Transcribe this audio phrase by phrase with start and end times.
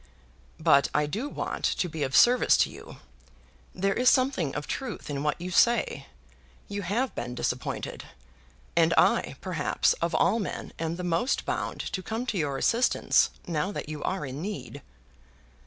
[0.59, 2.97] "But I do want to be of service to you.
[3.75, 6.07] There is something of truth in what you say.
[6.67, 8.05] You have been disappointed;
[8.75, 13.29] and I, perhaps, of all men am the most bound to come to your assistance
[13.45, 14.81] now that you are in need."